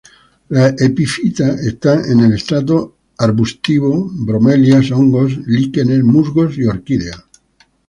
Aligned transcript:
Las 0.49 0.81
epífitas 0.81 1.59
están 1.61 2.03
en 2.11 2.21
el 2.21 2.33
estrato 2.33 2.95
arbustivo: 3.19 4.09
bromelias, 4.11 4.89
hongos, 4.89 5.37
líquenes, 5.45 6.03
musgos 6.03 6.57
y 6.57 6.63
orquídeas. 6.65 7.23